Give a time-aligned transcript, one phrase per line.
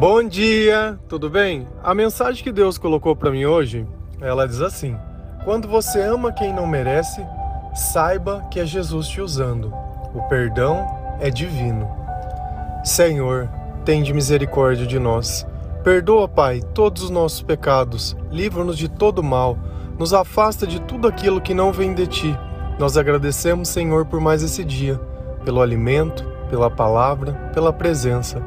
[0.00, 1.68] Bom dia, tudo bem?
[1.82, 3.86] A mensagem que Deus colocou para mim hoje,
[4.18, 4.96] ela diz assim:
[5.44, 7.22] Quando você ama quem não merece,
[7.74, 9.70] saiba que é Jesus te usando.
[10.14, 10.86] O perdão
[11.20, 11.86] é divino.
[12.82, 13.46] Senhor,
[13.84, 15.46] tende misericórdia de nós.
[15.84, 19.58] Perdoa, Pai, todos os nossos pecados, livra-nos de todo mal,
[19.98, 22.38] nos afasta de tudo aquilo que não vem de ti.
[22.78, 24.98] Nós agradecemos, Senhor, por mais esse dia,
[25.44, 28.42] pelo alimento, pela palavra, pela presença.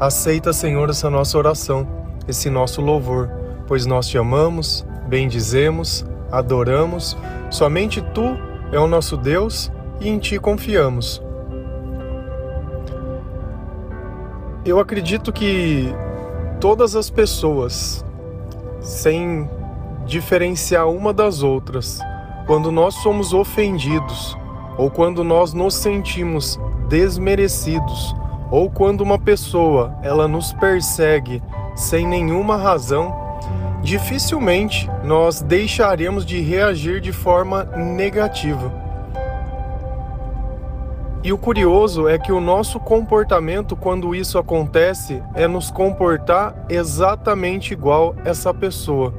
[0.00, 1.84] Aceita, Senhor, essa nossa oração,
[2.28, 3.28] esse nosso louvor,
[3.66, 7.16] pois nós te amamos, bendizemos, adoramos.
[7.50, 8.38] Somente tu
[8.70, 11.20] é o nosso Deus e em ti confiamos.
[14.64, 15.92] Eu acredito que
[16.60, 18.04] todas as pessoas,
[18.80, 19.50] sem
[20.06, 21.98] diferenciar uma das outras,
[22.46, 24.38] quando nós somos ofendidos
[24.76, 26.56] ou quando nós nos sentimos
[26.88, 28.14] desmerecidos
[28.50, 31.42] ou quando uma pessoa ela nos persegue
[31.74, 33.14] sem nenhuma razão,
[33.82, 38.72] dificilmente nós deixaremos de reagir de forma negativa.
[41.22, 47.72] E o curioso é que o nosso comportamento quando isso acontece é nos comportar exatamente
[47.72, 49.12] igual essa pessoa.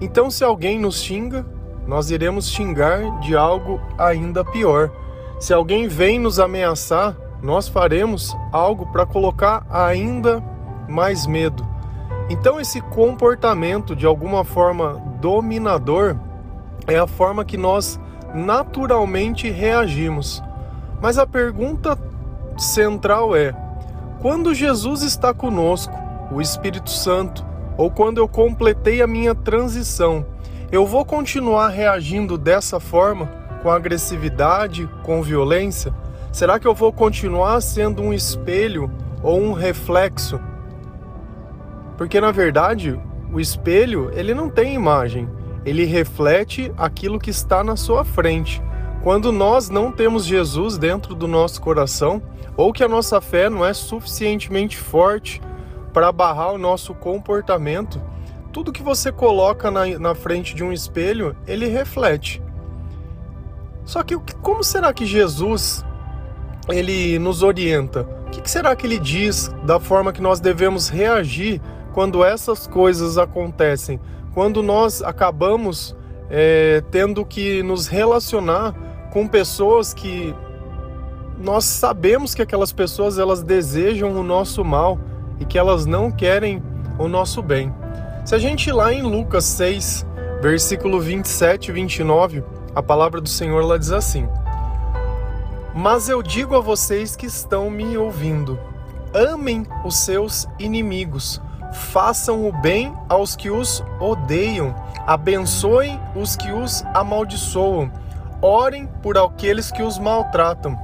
[0.00, 1.44] Então, se alguém nos xinga,
[1.86, 4.90] nós iremos xingar de algo ainda pior.
[5.40, 10.42] Se alguém vem nos ameaçar, nós faremos algo para colocar ainda
[10.88, 11.66] mais medo.
[12.28, 16.16] Então, esse comportamento de alguma forma dominador
[16.86, 18.00] é a forma que nós
[18.34, 20.42] naturalmente reagimos.
[21.00, 21.98] Mas a pergunta
[22.58, 23.54] central é:
[24.20, 25.94] quando Jesus está conosco,
[26.32, 27.44] o Espírito Santo,
[27.76, 30.26] ou quando eu completei a minha transição,
[30.72, 33.28] eu vou continuar reagindo dessa forma,
[33.62, 35.94] com agressividade, com violência?
[36.36, 38.92] Será que eu vou continuar sendo um espelho
[39.22, 40.38] ou um reflexo?
[41.96, 43.00] Porque na verdade,
[43.32, 45.30] o espelho, ele não tem imagem,
[45.64, 48.62] ele reflete aquilo que está na sua frente.
[49.02, 52.20] Quando nós não temos Jesus dentro do nosso coração,
[52.54, 55.40] ou que a nossa fé não é suficientemente forte
[55.90, 57.98] para barrar o nosso comportamento,
[58.52, 62.42] tudo que você coloca na, na frente de um espelho, ele reflete.
[63.86, 65.85] Só que como será que Jesus
[66.68, 68.06] ele nos orienta.
[68.26, 71.60] O que será que ele diz da forma que nós devemos reagir
[71.92, 74.00] quando essas coisas acontecem?
[74.34, 75.96] Quando nós acabamos
[76.28, 78.74] é, tendo que nos relacionar
[79.12, 80.34] com pessoas que
[81.38, 84.98] nós sabemos que aquelas pessoas elas desejam o nosso mal
[85.38, 86.62] e que elas não querem
[86.98, 87.72] o nosso bem.
[88.24, 90.06] Se a gente ir lá em Lucas 6,
[90.40, 92.42] versículo 27 e 29,
[92.74, 94.28] a palavra do Senhor lá diz assim:
[95.76, 98.58] mas eu digo a vocês que estão me ouvindo:
[99.12, 101.38] amem os seus inimigos,
[101.70, 104.74] façam o bem aos que os odeiam,
[105.06, 107.92] abençoem os que os amaldiçoam,
[108.40, 110.78] orem por aqueles que os maltratam.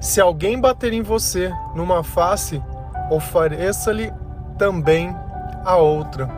[0.00, 2.62] Se alguém bater em você numa face,
[3.10, 4.10] ofereça-lhe
[4.56, 5.14] também
[5.66, 6.30] a outra.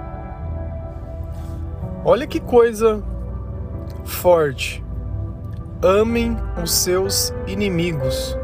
[2.04, 3.00] Olha que coisa
[4.04, 4.87] forte
[5.82, 8.36] amem os seus inimigos.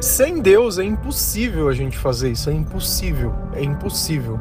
[0.00, 4.38] Sem Deus é impossível a gente fazer isso, é impossível, é impossível.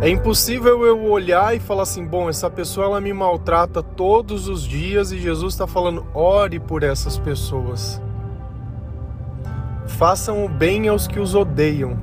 [0.00, 4.62] É impossível eu olhar e falar assim, bom, essa pessoa ela me maltrata todos os
[4.62, 8.02] dias e Jesus está falando, ore por essas pessoas.
[9.86, 11.96] Façam o bem aos que os odeiam.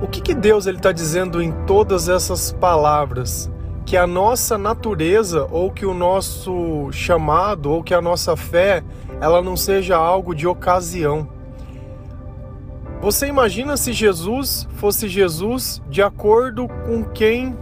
[0.00, 3.50] O que, que Deus ele está dizendo em todas essas palavras?
[3.88, 8.84] Que a nossa natureza ou que o nosso chamado ou que a nossa fé
[9.18, 11.26] ela não seja algo de ocasião.
[13.00, 17.56] Você imagina se Jesus fosse Jesus de acordo com quem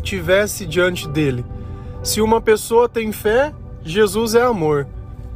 [0.00, 1.44] tivesse diante dele.
[2.02, 4.88] Se uma pessoa tem fé, Jesus é amor.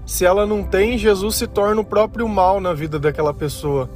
[0.07, 3.87] Se ela não tem, Jesus se torna o próprio mal na vida daquela pessoa.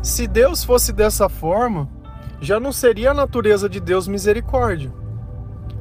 [0.00, 1.86] Se Deus fosse dessa forma,
[2.40, 4.92] já não seria a natureza de Deus misericórdia.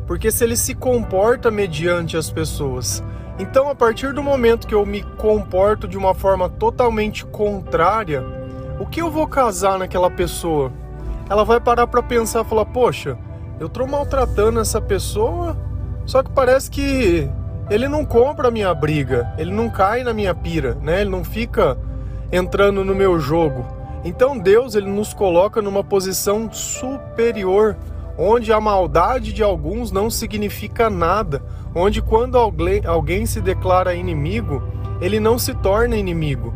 [0.07, 3.04] Porque se ele se comporta mediante as pessoas.
[3.40, 8.24] Então, a partir do momento que eu me comporto de uma forma totalmente contrária,
[8.80, 10.72] o que eu vou casar naquela pessoa?
[11.30, 13.18] Ela vai parar para pensar e falar: "Poxa,
[13.60, 15.58] eu tô maltratando essa pessoa,
[16.06, 17.30] só que parece que
[17.69, 21.01] ele não compra a minha briga, ele não cai na minha pira, né?
[21.01, 21.78] Ele não fica
[22.31, 23.66] entrando no meu jogo.
[24.06, 27.75] Então Deus ele nos coloca numa posição superior,
[28.16, 31.44] onde a maldade de alguns não significa nada,
[31.74, 34.62] onde quando alguém se declara inimigo,
[35.02, 36.54] ele não se torna inimigo.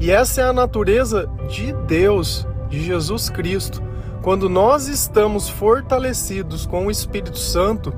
[0.00, 3.82] E essa é a natureza de Deus, de Jesus Cristo.
[4.22, 7.92] Quando nós estamos fortalecidos com o Espírito Santo,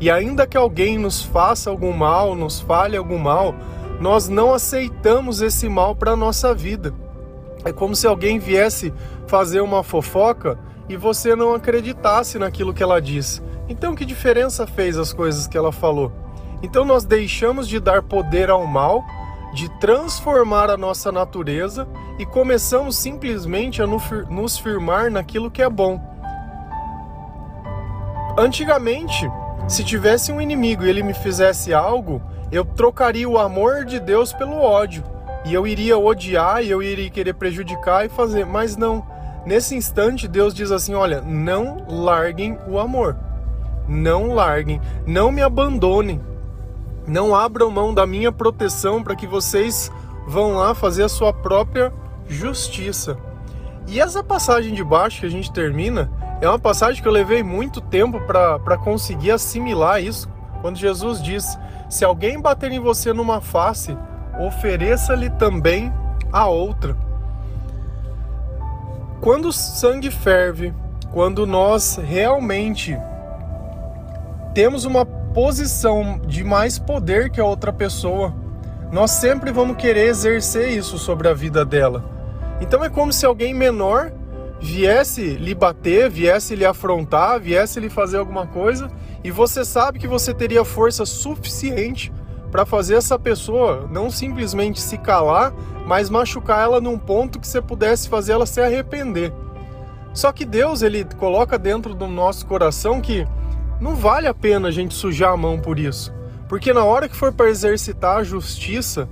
[0.00, 3.54] e ainda que alguém nos faça algum mal, nos fale algum mal,
[4.00, 6.94] nós não aceitamos esse mal para a nossa vida.
[7.64, 8.92] É como se alguém viesse
[9.26, 13.42] fazer uma fofoca e você não acreditasse naquilo que ela disse.
[13.68, 16.12] Então, que diferença fez as coisas que ela falou?
[16.62, 19.04] Então, nós deixamos de dar poder ao mal,
[19.54, 21.86] de transformar a nossa natureza
[22.18, 26.00] e começamos simplesmente a nos firmar naquilo que é bom.
[28.36, 29.30] Antigamente,
[29.68, 32.20] se tivesse um inimigo e ele me fizesse algo,
[32.50, 35.04] eu trocaria o amor de Deus pelo ódio.
[35.44, 38.46] E eu iria odiar e eu iria querer prejudicar e fazer.
[38.46, 39.04] Mas não.
[39.44, 43.16] Nesse instante, Deus diz assim: olha, não larguem o amor.
[43.88, 44.80] Não larguem.
[45.06, 46.20] Não me abandonem.
[47.06, 49.90] Não abram mão da minha proteção para que vocês
[50.26, 51.92] vão lá fazer a sua própria
[52.28, 53.18] justiça.
[53.88, 56.10] E essa passagem de baixo que a gente termina
[56.40, 60.28] é uma passagem que eu levei muito tempo para conseguir assimilar isso.
[60.60, 63.96] Quando Jesus diz: Se alguém bater em você numa face,
[64.38, 65.92] ofereça-lhe também
[66.32, 66.96] a outra.
[69.20, 70.74] Quando o sangue ferve,
[71.12, 72.96] quando nós realmente
[74.54, 78.34] temos uma posição de mais poder que a outra pessoa,
[78.90, 82.04] nós sempre vamos querer exercer isso sobre a vida dela.
[82.60, 84.12] Então é como se alguém menor
[84.60, 88.88] viesse lhe bater, viesse lhe afrontar, viesse lhe fazer alguma coisa,
[89.24, 92.12] e você sabe que você teria força suficiente
[92.52, 95.54] para fazer essa pessoa não simplesmente se calar,
[95.86, 99.32] mas machucar ela num ponto que você pudesse fazer ela se arrepender.
[100.12, 103.26] Só que Deus, ele coloca dentro do nosso coração que
[103.80, 106.12] não vale a pena a gente sujar a mão por isso.
[106.46, 109.08] Porque na hora que for para exercitar a justiça,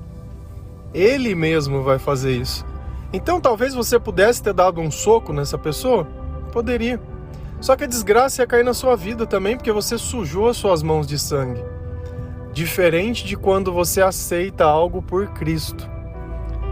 [0.93, 2.67] ele mesmo vai fazer isso.
[3.11, 6.07] Então talvez você pudesse ter dado um soco nessa pessoa?
[6.53, 7.01] Poderia.
[7.59, 10.83] Só que a desgraça ia cair na sua vida também, porque você sujou as suas
[10.83, 11.80] mãos de sangue.
[12.53, 15.89] Diferente de quando você aceita algo por Cristo.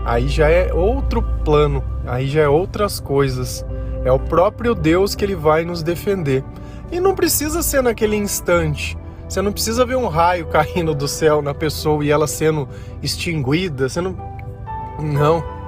[0.04, 3.64] Aí já é outro plano, aí já é outras coisas.
[4.04, 6.44] É o próprio Deus que ele vai nos defender.
[6.90, 8.96] E não precisa ser naquele instante.
[9.28, 12.68] Você não precisa ver um raio caindo do céu na pessoa e ela sendo
[13.02, 13.88] extinguida.
[13.88, 14.16] Você não.
[15.00, 15.58] Não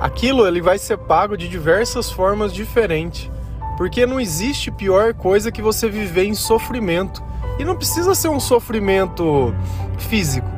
[0.00, 3.30] aquilo ele vai ser pago de diversas formas diferentes.
[3.76, 7.22] Porque não existe pior coisa que você viver em sofrimento.
[7.58, 9.54] E não precisa ser um sofrimento
[9.98, 10.48] físico.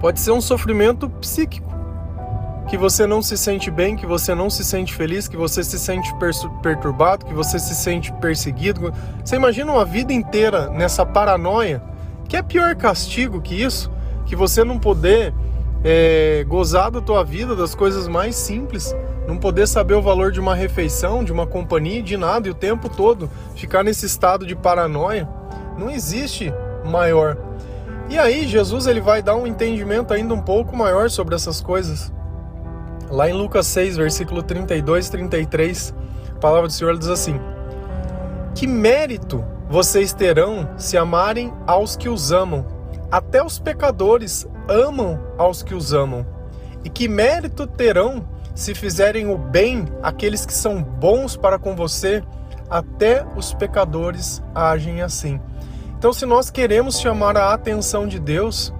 [0.00, 1.72] Pode ser um sofrimento psíquico.
[2.68, 5.78] Que você não se sente bem, que você não se sente feliz, que você se
[5.78, 6.10] sente
[6.62, 8.92] perturbado, que você se sente perseguido.
[9.24, 11.82] Você imagina uma vida inteira nessa paranoia?
[12.28, 13.90] Que é pior castigo que isso?
[14.24, 15.34] Que você não poder
[15.84, 18.96] é, gozar da tua vida, das coisas mais simples,
[19.28, 22.54] não poder saber o valor de uma refeição, de uma companhia, de nada, e o
[22.54, 25.28] tempo todo ficar nesse estado de paranoia,
[25.78, 26.52] não existe
[26.84, 27.36] maior.
[28.08, 32.12] E aí Jesus ele vai dar um entendimento ainda um pouco maior sobre essas coisas.
[33.10, 35.94] Lá em Lucas 6, versículo 32 e 33,
[36.30, 37.40] a palavra do Senhor diz assim:
[38.54, 42.66] Que mérito vocês terão se amarem aos que os amam?
[43.10, 46.26] Até os pecadores amam aos que os amam.
[46.82, 52.22] E que mérito terão se fizerem o bem àqueles que são bons para com você?
[52.68, 55.40] Até os pecadores agem assim.
[56.04, 58.74] Então, se nós queremos chamar a atenção de Deus,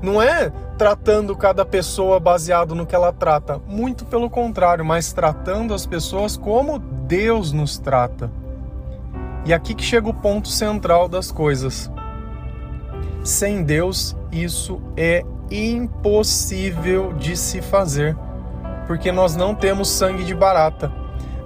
[0.00, 5.74] não é tratando cada pessoa baseado no que ela trata, muito pelo contrário, mas tratando
[5.74, 8.32] as pessoas como Deus nos trata.
[9.44, 11.92] E aqui que chega o ponto central das coisas.
[13.22, 18.16] Sem Deus, isso é impossível de se fazer,
[18.86, 20.90] porque nós não temos sangue de barata.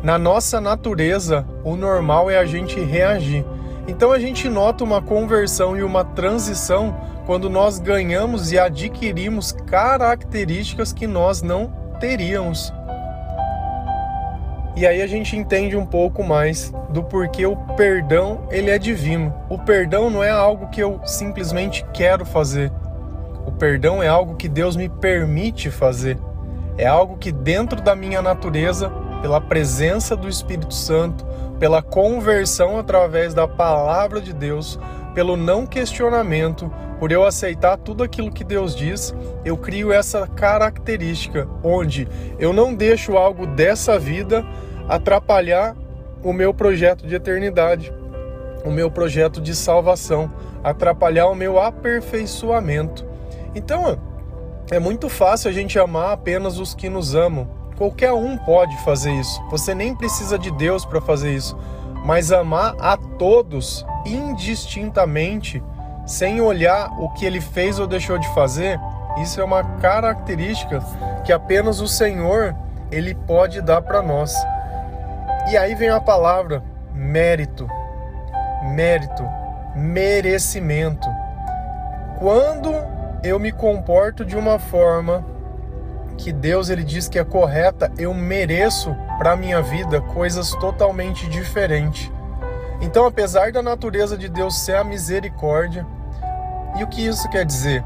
[0.01, 3.45] Na nossa natureza, o normal é a gente reagir.
[3.87, 10.93] Então a gente nota uma conversão e uma transição quando nós ganhamos e adquirimos características
[10.93, 12.73] que nós não teríamos.
[14.77, 19.33] E aí a gente entende um pouco mais do porquê o perdão ele é divino.
[19.49, 22.73] O perdão não é algo que eu simplesmente quero fazer.
[23.47, 26.19] O perdão é algo que Deus me permite fazer.
[26.77, 28.91] É algo que dentro da minha natureza,
[29.25, 31.25] pela presença do Espírito Santo,
[31.59, 34.79] pela conversão através da palavra de Deus,
[35.15, 41.49] pelo não questionamento, por eu aceitar tudo aquilo que Deus diz, eu crio essa característica
[41.63, 42.07] onde
[42.39, 44.45] eu não deixo algo dessa vida
[44.91, 45.75] atrapalhar
[46.23, 47.91] o meu projeto de eternidade,
[48.63, 50.31] o meu projeto de salvação,
[50.63, 53.07] atrapalhar o meu aperfeiçoamento.
[53.55, 53.99] Então,
[54.71, 57.64] É muito fácil a gente amar apenas os que nos amam.
[57.77, 59.43] Qualquer um pode fazer isso.
[59.51, 61.57] Você nem precisa de Deus para fazer isso.
[62.05, 65.63] Mas amar a todos indistintamente,
[66.07, 68.79] sem olhar o que ele fez ou deixou de fazer,
[69.21, 70.81] isso é uma característica
[71.25, 72.55] que apenas o Senhor
[72.91, 74.35] ele pode dar para nós.
[75.51, 76.63] E aí vem a palavra
[76.93, 77.67] mérito.
[78.75, 79.25] Mérito,
[79.75, 81.09] merecimento.
[82.19, 82.73] Quando
[83.23, 85.25] eu me comporto de uma forma
[86.17, 92.11] que Deus ele diz que é correta, eu mereço para minha vida coisas totalmente diferentes.
[92.81, 95.87] Então, apesar da natureza de Deus ser a misericórdia,
[96.77, 97.85] e o que isso quer dizer?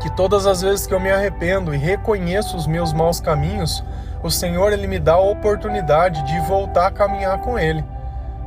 [0.00, 3.84] Que todas as vezes que eu me arrependo e reconheço os meus maus caminhos,
[4.22, 7.84] o Senhor ele me dá a oportunidade de voltar a caminhar com ele.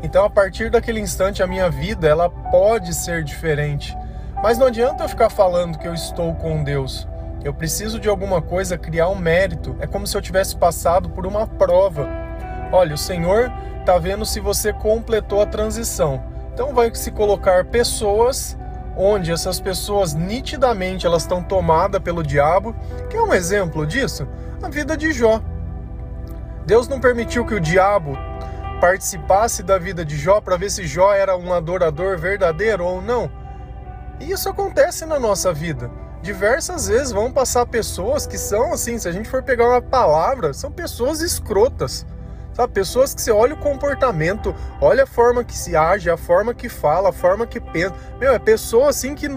[0.04, 3.96] Então, a partir daquele instante, a minha vida ela pode ser diferente.
[4.42, 7.08] Mas não adianta eu ficar falando que eu estou com Deus.
[7.44, 9.76] Eu preciso de alguma coisa, criar um mérito.
[9.80, 12.08] É como se eu tivesse passado por uma prova.
[12.72, 16.24] Olha, o Senhor está vendo se você completou a transição.
[16.54, 18.58] Então vai se colocar pessoas
[18.96, 22.76] onde essas pessoas nitidamente elas estão tomadas pelo diabo.
[23.10, 24.28] Que é um exemplo disso?
[24.62, 25.42] A vida de Jó.
[26.66, 28.16] Deus não permitiu que o diabo
[28.80, 33.32] participasse da vida de Jó para ver se Jó era um adorador verdadeiro ou não.
[34.20, 35.90] E isso acontece na nossa vida.
[36.22, 40.54] Diversas vezes vão passar pessoas que são assim, se a gente for pegar uma palavra,
[40.54, 42.06] são pessoas escrotas.
[42.54, 46.54] Sabe, pessoas que você olha o comportamento, olha a forma que se age, a forma
[46.54, 47.96] que fala, a forma que pensa.
[48.20, 49.28] Meu, é pessoa assim que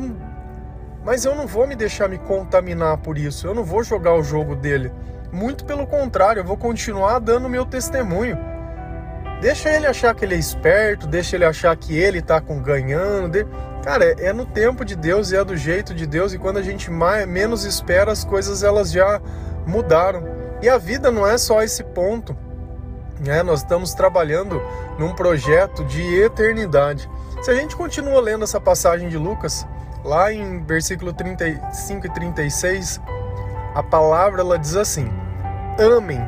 [1.05, 3.47] mas eu não vou me deixar me contaminar por isso.
[3.47, 4.91] Eu não vou jogar o jogo dele.
[5.31, 8.39] Muito pelo contrário, eu vou continuar dando meu testemunho.
[9.41, 13.47] Deixa ele achar que ele é esperto, deixa ele achar que ele tá com ganhando.
[13.83, 16.63] Cara, é no tempo de Deus e é do jeito de Deus e quando a
[16.63, 19.21] gente mais, menos espera as coisas elas já
[19.67, 20.25] mudaram.
[20.63, 22.35] E a vida não é só esse ponto.
[23.21, 23.43] Né?
[23.43, 24.63] Nós estamos trabalhando
[24.99, 27.09] num projeto de eternidade.
[27.43, 29.67] Se a gente continua lendo essa passagem de Lucas,
[30.03, 33.01] lá em versículo 35 e 36,
[33.75, 35.13] a palavra ela diz assim:
[35.79, 36.21] Amem,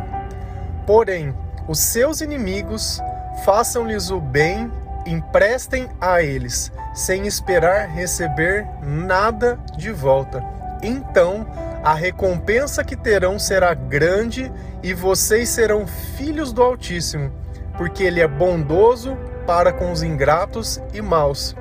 [0.87, 1.35] porém
[1.69, 3.01] os seus inimigos,
[3.45, 4.71] façam-lhes o bem,
[5.07, 10.45] emprestem a eles, sem esperar receber nada de volta.
[10.83, 11.47] Então
[11.83, 14.51] a recompensa que terão será grande
[14.83, 17.31] e vocês serão filhos do Altíssimo,
[17.77, 21.55] porque Ele é bondoso para com os ingratos e maus.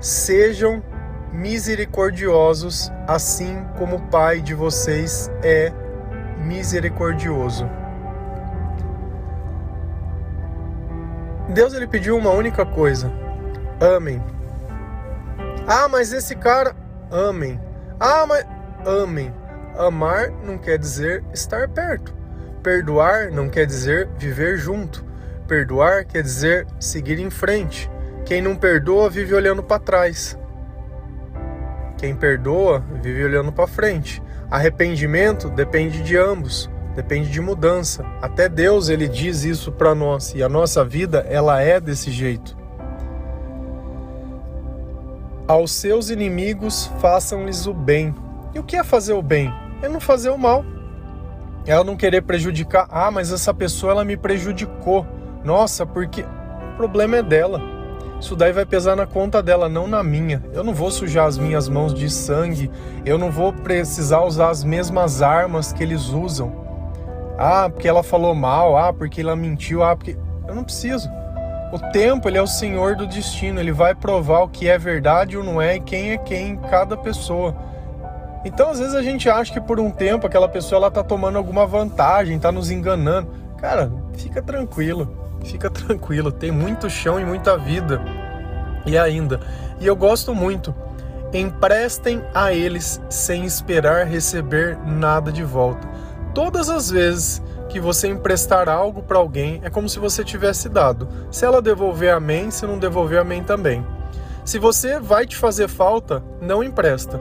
[0.00, 0.82] Sejam
[1.32, 5.72] misericordiosos, assim como o Pai de vocês é
[6.38, 7.68] misericordioso.
[11.50, 13.12] Deus ele pediu uma única coisa:
[13.80, 14.22] amem.
[15.66, 16.74] Ah, mas esse cara,
[17.10, 17.60] amem.
[17.98, 18.46] Ah, mas
[18.86, 19.34] amem.
[19.76, 22.14] Amar não quer dizer estar perto.
[22.62, 25.04] Perdoar não quer dizer viver junto.
[25.46, 27.90] Perdoar quer dizer seguir em frente.
[28.24, 30.38] Quem não perdoa vive olhando para trás.
[31.98, 34.22] Quem perdoa vive olhando para frente.
[34.50, 38.04] Arrependimento depende de ambos depende de mudança.
[38.20, 42.56] Até Deus ele diz isso para nós e a nossa vida ela é desse jeito.
[45.46, 48.14] Aos seus inimigos façam-lhes o bem.
[48.54, 49.52] E o que é fazer o bem?
[49.82, 50.64] É não fazer o mal.
[51.66, 52.86] É não querer prejudicar.
[52.90, 55.06] Ah, mas essa pessoa ela me prejudicou.
[55.44, 57.60] Nossa, porque o problema é dela.
[58.20, 60.42] Isso daí vai pesar na conta dela, não na minha.
[60.52, 62.70] Eu não vou sujar as minhas mãos de sangue.
[63.04, 66.69] Eu não vou precisar usar as mesmas armas que eles usam.
[67.42, 70.14] Ah, porque ela falou mal, ah, porque ela mentiu, ah, porque.
[70.46, 71.08] Eu não preciso.
[71.72, 75.38] O tempo, ele é o senhor do destino, ele vai provar o que é verdade
[75.38, 77.56] ou não é e quem é quem, cada pessoa.
[78.44, 81.38] Então, às vezes a gente acha que por um tempo aquela pessoa ela tá tomando
[81.38, 83.30] alguma vantagem, tá nos enganando.
[83.58, 85.08] Cara, fica tranquilo,
[85.42, 88.02] fica tranquilo, tem muito chão e muita vida.
[88.84, 89.40] E ainda,
[89.80, 90.74] e eu gosto muito,
[91.32, 95.88] emprestem a eles sem esperar receber nada de volta.
[96.34, 101.08] Todas as vezes que você emprestar algo para alguém, é como se você tivesse dado.
[101.30, 102.50] Se ela devolver, amém.
[102.50, 103.86] Se não devolver, amém também.
[104.44, 107.20] Se você vai te fazer falta, não empresta.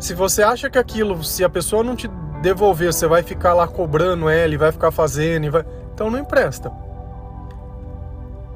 [0.00, 2.08] Se você acha que aquilo, se a pessoa não te
[2.42, 5.64] devolver, você vai ficar lá cobrando ela e vai ficar fazendo, vai...
[5.94, 6.72] então não empresta.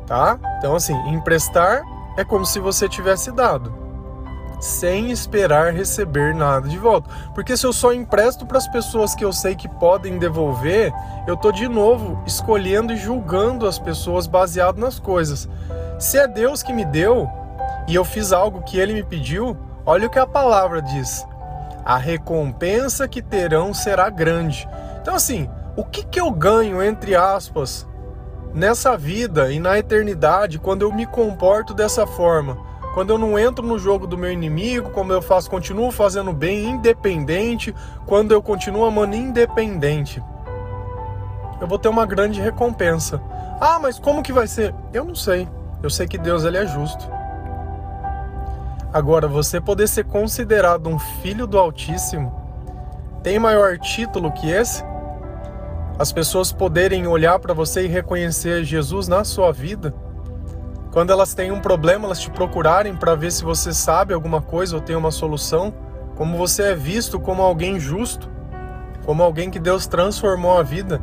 [0.07, 0.39] Tá?
[0.59, 1.83] Então assim, emprestar
[2.17, 3.86] é como se você tivesse dado
[4.61, 7.11] sem esperar receber nada de volta.
[7.35, 10.93] Porque se eu só empresto para as pessoas que eu sei que podem devolver,
[11.27, 15.49] eu tô de novo escolhendo e julgando as pessoas baseado nas coisas.
[15.99, 17.29] Se é Deus que me deu
[17.87, 21.27] e eu fiz algo que ele me pediu, olha o que a palavra diz.
[21.87, 24.69] a recompensa que terão será grande.
[25.01, 27.87] Então, assim, o que, que eu ganho, entre aspas,
[28.53, 32.59] nessa vida e na eternidade quando eu me comporto dessa forma?
[32.97, 36.71] Quando eu não entro no jogo do meu inimigo, como eu faço, continuo fazendo bem
[36.71, 37.75] independente,
[38.07, 40.25] quando eu continuo amando independente,
[41.61, 43.21] eu vou ter uma grande recompensa.
[43.61, 44.75] Ah, mas como que vai ser?
[44.95, 45.47] Eu não sei.
[45.83, 47.07] Eu sei que Deus ele é justo.
[48.91, 52.35] Agora, você poder ser considerado um filho do Altíssimo
[53.23, 54.83] tem maior título que esse?
[55.99, 60.06] As pessoas poderem olhar para você e reconhecer Jesus na sua vida?
[60.97, 64.77] Quando elas têm um problema, elas te procurarem para ver se você sabe alguma coisa
[64.77, 65.71] ou tem uma solução?
[66.15, 68.31] Como você é visto como alguém justo?
[69.05, 71.03] Como alguém que Deus transformou a vida?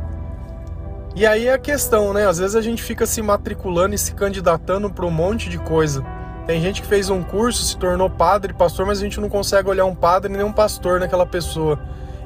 [1.15, 2.25] E aí é a questão, né?
[2.25, 6.03] Às vezes a gente fica se matriculando e se candidatando para um monte de coisa.
[6.47, 9.69] Tem gente que fez um curso, se tornou padre, pastor, mas a gente não consegue
[9.69, 11.77] olhar um padre nem um pastor naquela pessoa.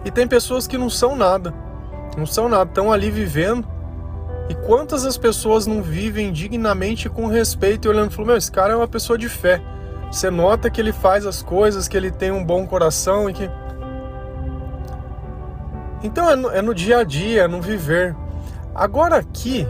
[0.06, 1.54] E tem pessoas que não são nada,
[2.16, 3.68] não são nada, estão ali vivendo.
[4.50, 8.52] E quantas as pessoas não vivem dignamente com respeito e olhando e falando, meu, esse
[8.52, 9.62] cara é uma pessoa de fé.
[10.12, 13.50] Você nota que ele faz as coisas, que ele tem um bom coração e que.
[16.02, 18.16] Então é no, é no dia a dia, é no viver.
[18.74, 19.68] Agora aqui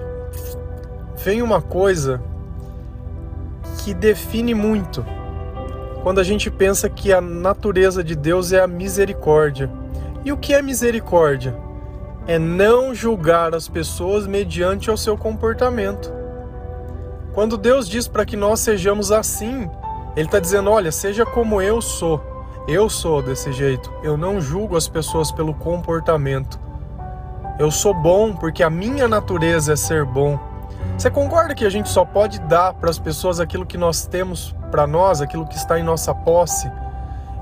[1.15, 2.21] vem uma coisa
[3.83, 5.03] que define muito
[6.03, 9.69] quando a gente pensa que a natureza de Deus é a misericórdia.
[10.23, 11.55] E o que é misericórdia?
[12.27, 16.11] É não julgar as pessoas mediante o seu comportamento.
[17.33, 19.69] Quando Deus diz para que nós sejamos assim,
[20.15, 22.21] Ele está dizendo: olha, seja como eu sou.
[22.67, 23.89] Eu sou desse jeito.
[24.03, 26.59] Eu não julgo as pessoas pelo comportamento.
[27.57, 30.37] Eu sou bom porque a minha natureza é ser bom.
[30.97, 34.53] Você concorda que a gente só pode dar para as pessoas aquilo que nós temos
[34.69, 36.69] para nós, aquilo que está em nossa posse?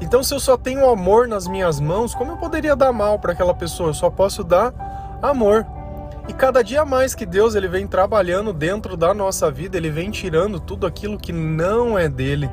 [0.01, 3.31] Então, se eu só tenho amor nas minhas mãos, como eu poderia dar mal para
[3.31, 3.89] aquela pessoa?
[3.89, 4.73] Eu só posso dar
[5.21, 5.65] amor.
[6.27, 10.09] E cada dia mais que Deus ele vem trabalhando dentro da nossa vida, ele vem
[10.11, 12.49] tirando tudo aquilo que não é dele.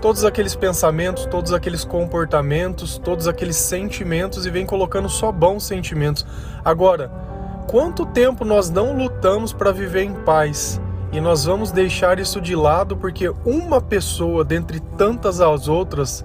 [0.00, 6.26] Todos aqueles pensamentos, todos aqueles comportamentos, todos aqueles sentimentos e vem colocando só bons sentimentos.
[6.64, 7.10] Agora,
[7.66, 12.54] Quanto tempo nós não lutamos para viver em paz e nós vamos deixar isso de
[12.54, 16.24] lado porque uma pessoa, dentre tantas as outras,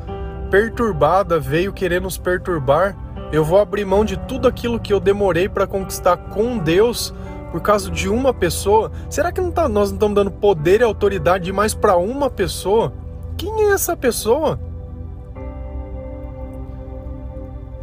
[0.49, 2.95] perturbada, veio querer nos perturbar?
[3.31, 7.13] Eu vou abrir mão de tudo aquilo que eu demorei para conquistar com Deus
[7.51, 8.91] por causa de uma pessoa?
[9.09, 12.93] Será que não tá, nós não estamos dando poder e autoridade demais para uma pessoa?
[13.38, 14.59] Quem é essa pessoa?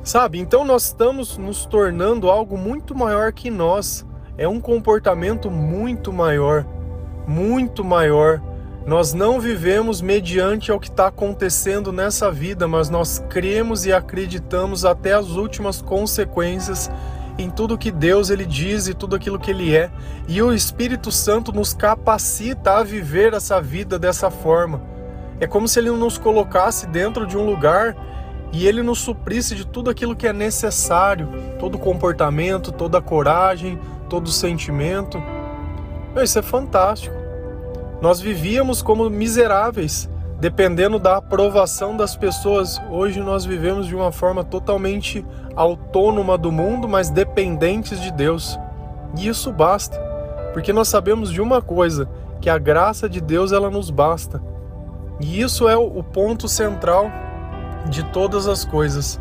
[0.02, 0.38] Sabe?
[0.38, 4.06] Então nós estamos nos tornando algo muito maior que nós.
[4.38, 6.66] É um comportamento muito maior,
[7.26, 8.40] muito maior.
[8.86, 14.84] Nós não vivemos mediante ao que está acontecendo nessa vida, mas nós cremos e acreditamos
[14.84, 16.88] até as últimas consequências
[17.36, 19.90] em tudo que Deus ele diz e tudo aquilo que ele é.
[20.28, 24.80] E o Espírito Santo nos capacita a viver essa vida dessa forma.
[25.40, 27.96] É como se ele nos colocasse dentro de um lugar
[28.52, 34.30] e ele nos suprisse de tudo aquilo que é necessário, todo comportamento, toda coragem, todo
[34.30, 35.20] sentimento.
[36.22, 37.15] Isso é fantástico.
[38.00, 42.80] Nós vivíamos como miseráveis, dependendo da aprovação das pessoas.
[42.90, 48.58] Hoje nós vivemos de uma forma totalmente autônoma do mundo, mas dependentes de Deus.
[49.16, 49.98] E isso basta,
[50.52, 52.08] porque nós sabemos de uma coisa,
[52.40, 54.42] que a graça de Deus ela nos basta.
[55.18, 57.10] E isso é o ponto central
[57.88, 59.18] de todas as coisas.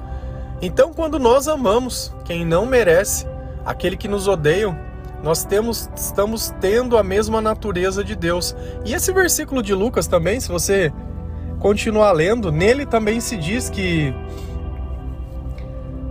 [0.62, 3.26] Então, quando nós amamos quem não merece,
[3.66, 4.78] aquele que nos odeia,
[5.24, 8.56] nós temos, estamos tendo a mesma natureza de Deus.
[8.86, 10.94] E esse versículo de Lucas também, se você
[11.60, 14.14] continuar lendo, nele também se diz que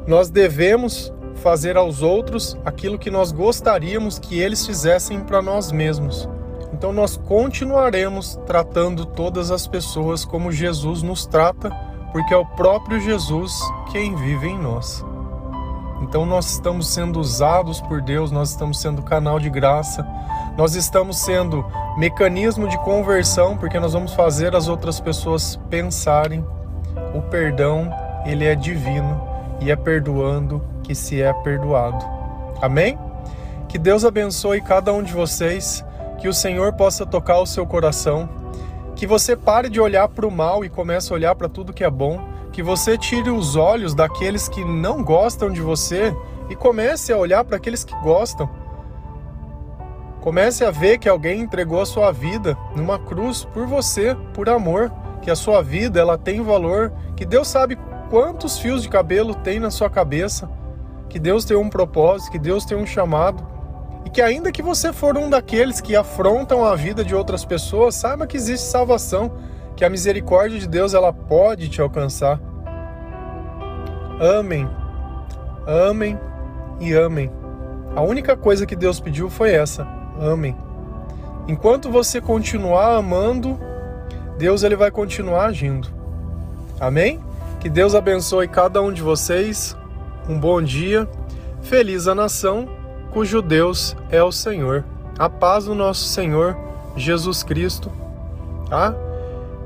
[0.07, 6.29] nós devemos fazer aos outros aquilo que nós gostaríamos que eles fizessem para nós mesmos.
[6.73, 11.71] Então nós continuaremos tratando todas as pessoas como Jesus nos trata
[12.15, 13.53] porque é o próprio Jesus
[13.91, 15.05] quem vive em nós.
[16.05, 20.07] Então nós estamos sendo usados por Deus, nós estamos sendo canal de graça,
[20.57, 21.65] nós estamos sendo
[21.97, 26.45] mecanismo de conversão, porque nós vamos fazer as outras pessoas pensarem.
[27.15, 27.91] O perdão,
[28.27, 29.21] ele é divino
[29.61, 32.05] e é perdoando que se é perdoado.
[32.61, 32.99] Amém?
[33.67, 35.83] Que Deus abençoe cada um de vocês,
[36.19, 38.29] que o Senhor possa tocar o seu coração
[38.95, 41.83] que você pare de olhar para o mal e comece a olhar para tudo que
[41.83, 42.21] é bom,
[42.55, 46.17] que você tire os olhos daqueles que não gostam de você
[46.49, 48.49] e comece a olhar para aqueles que gostam.
[50.21, 54.93] Comece a ver que alguém entregou a sua vida numa cruz por você, por amor,
[55.21, 57.77] que a sua vida ela tem valor, que Deus sabe
[58.09, 60.49] quantos fios de cabelo tem na sua cabeça,
[61.09, 63.45] que Deus tem um propósito, que Deus tem um chamado,
[64.05, 67.97] e que ainda que você for um daqueles que afrontam a vida de outras pessoas,
[67.97, 69.33] saiba que existe salvação,
[69.77, 72.41] que a misericórdia de Deus ela pode te alcançar.
[74.39, 74.69] Amém.
[75.67, 76.19] Amém
[76.81, 77.31] e amém.
[77.97, 79.87] A única coisa que Deus pediu foi essa:
[80.21, 80.57] amém.
[81.47, 83.59] Enquanto você continuar amando,
[84.39, 85.89] Deus ele vai continuar agindo.
[86.81, 87.21] Amém?
[87.61, 89.77] Que Deus abençoe cada um de vocês.
[90.29, 91.09] Um bom dia.
[91.63, 92.69] Feliz a nação
[93.11, 94.85] cujo Deus é o Senhor.
[95.19, 96.57] A paz do nosso Senhor
[96.97, 97.91] Jesus Cristo.
[98.69, 98.95] Tá?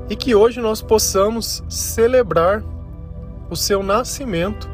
[0.09, 2.63] E que hoje nós possamos celebrar
[3.49, 4.69] o seu nascimento.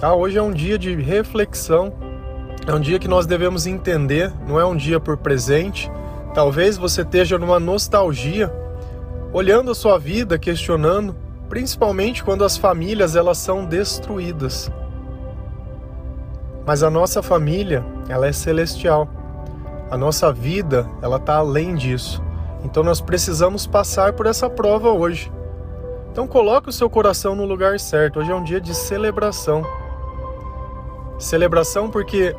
[0.00, 0.12] Tá?
[0.12, 1.92] Hoje é um dia de reflexão.
[2.66, 5.88] É um dia que nós devemos entender, não é um dia por presente.
[6.34, 8.52] Talvez você esteja numa nostalgia,
[9.32, 11.14] olhando a sua vida, questionando
[11.48, 14.68] principalmente quando as famílias elas são destruídas.
[16.66, 19.08] Mas a nossa família, ela é celestial.
[19.88, 22.20] A nossa vida, ela está além disso.
[22.64, 25.32] Então nós precisamos passar por essa prova hoje.
[26.10, 28.20] Então coloque o seu coração no lugar certo.
[28.20, 29.62] Hoje é um dia de celebração.
[31.18, 32.34] Celebração porque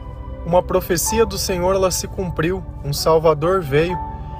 [0.46, 3.98] uma profecia do Senhor ela se cumpriu, um Salvador veio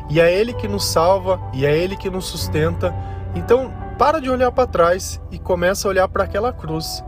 [0.10, 2.96] e é ele que nos salva e é ele que nos sustenta.
[3.36, 7.04] Então, para de olhar para trás e começa a olhar para aquela cruz,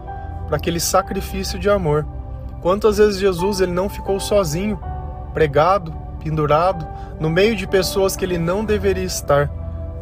[0.48, 2.06] para aquele sacrifício de amor.
[2.62, 4.80] Quantas vezes Jesus ele não ficou sozinho,
[5.34, 6.88] pregado, pendurado,
[7.20, 9.50] no meio de pessoas que ele não deveria estar,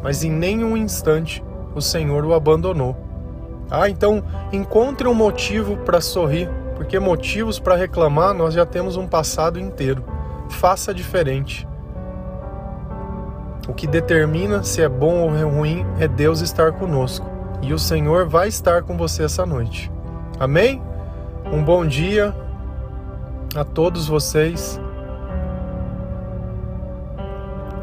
[0.02, 1.42] mas em nenhum instante
[1.74, 2.96] o Senhor o abandonou.
[3.70, 9.06] Ah, então encontre um motivo para sorrir, porque motivos para reclamar nós já temos um
[9.06, 10.02] passado inteiro.
[10.48, 11.66] Faça diferente.
[13.68, 17.28] O que determina se é bom ou ruim é Deus estar conosco.
[17.60, 19.92] E o Senhor vai estar com você essa noite.
[20.40, 20.80] Amém?
[21.52, 22.34] Um bom dia
[23.54, 24.80] a todos vocês.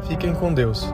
[0.08, 0.86] Fiquem com Deus.